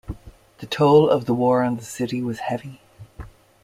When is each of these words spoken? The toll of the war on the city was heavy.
The 0.57 0.65
toll 0.65 1.07
of 1.11 1.25
the 1.25 1.33
war 1.35 1.61
on 1.61 1.75
the 1.77 1.83
city 1.85 2.23
was 2.23 2.39
heavy. 2.39 2.81